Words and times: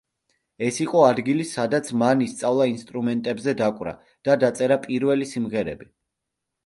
ეს 0.67 0.67
ეს 0.67 0.79
იყო 0.85 1.01
ადგილი, 1.07 1.43
სადაც 1.49 1.91
მან 2.03 2.25
ისწავლა 2.27 2.67
ინსტრუმენტებზე 2.71 3.55
დაკვრა 3.63 3.93
და 4.29 4.39
დაწერა 4.45 4.79
პირველი 4.87 5.29
სიმღერები. 5.37 5.91